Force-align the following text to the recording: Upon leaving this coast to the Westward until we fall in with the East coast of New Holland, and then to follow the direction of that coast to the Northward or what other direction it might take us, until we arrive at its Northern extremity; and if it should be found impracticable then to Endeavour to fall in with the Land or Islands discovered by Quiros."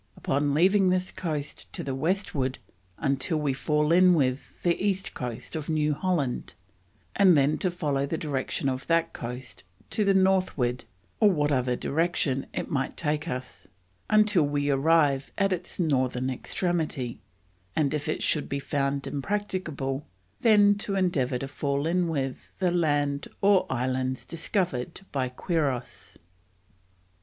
Upon 0.17 0.55
leaving 0.55 0.89
this 0.89 1.11
coast 1.11 1.71
to 1.73 1.83
the 1.83 1.93
Westward 1.93 2.57
until 2.97 3.37
we 3.39 3.53
fall 3.53 3.91
in 3.91 4.15
with 4.15 4.51
the 4.63 4.75
East 4.83 5.13
coast 5.13 5.55
of 5.55 5.69
New 5.69 5.93
Holland, 5.93 6.55
and 7.15 7.37
then 7.37 7.59
to 7.59 7.69
follow 7.69 8.07
the 8.07 8.17
direction 8.17 8.67
of 8.67 8.87
that 8.87 9.13
coast 9.13 9.63
to 9.91 10.03
the 10.03 10.15
Northward 10.15 10.85
or 11.19 11.29
what 11.29 11.51
other 11.51 11.75
direction 11.75 12.47
it 12.51 12.67
might 12.67 12.97
take 12.97 13.27
us, 13.27 13.67
until 14.09 14.41
we 14.41 14.71
arrive 14.71 15.31
at 15.37 15.53
its 15.53 15.79
Northern 15.79 16.31
extremity; 16.31 17.19
and 17.75 17.93
if 17.93 18.09
it 18.09 18.23
should 18.23 18.49
be 18.49 18.57
found 18.57 19.05
impracticable 19.05 20.07
then 20.39 20.79
to 20.79 20.95
Endeavour 20.95 21.37
to 21.37 21.47
fall 21.47 21.85
in 21.85 22.07
with 22.07 22.37
the 22.57 22.71
Land 22.71 23.27
or 23.39 23.67
Islands 23.69 24.25
discovered 24.25 25.01
by 25.11 25.29
Quiros." 25.29 26.17